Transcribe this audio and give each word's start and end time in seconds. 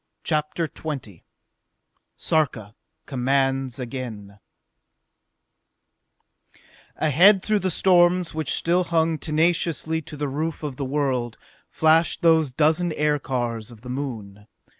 CHAPTER 0.23 0.67
XX 0.67 1.21
Sarka 2.17 2.73
Commands 3.05 3.77
Again 3.79 4.39
Ahead, 6.95 7.43
through 7.43 7.59
the 7.59 7.69
storms 7.69 8.33
which 8.33 8.51
still 8.55 8.85
hung 8.85 9.19
tenaciously 9.19 10.01
to 10.01 10.17
the 10.17 10.27
roof 10.27 10.63
of 10.63 10.77
the 10.77 10.85
world, 10.85 11.37
flashed 11.69 12.23
those 12.23 12.51
dozen 12.51 12.91
aircars 12.93 13.69
of 13.69 13.81
the 13.81 13.91
Moon. 13.91 14.47